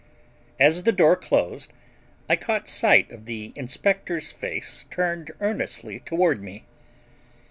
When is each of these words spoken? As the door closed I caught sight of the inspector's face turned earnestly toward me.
As 0.59 0.81
the 0.81 0.91
door 0.91 1.15
closed 1.15 1.71
I 2.27 2.35
caught 2.35 2.67
sight 2.67 3.11
of 3.11 3.25
the 3.25 3.53
inspector's 3.55 4.31
face 4.31 4.87
turned 4.89 5.29
earnestly 5.39 5.99
toward 5.99 6.41
me. 6.41 6.65